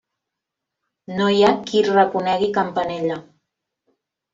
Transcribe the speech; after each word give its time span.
No 1.19 1.29
hi 1.35 1.43
ha 1.49 1.53
qui 1.69 1.85
reconegui 1.91 2.51
Campanella. 2.59 3.23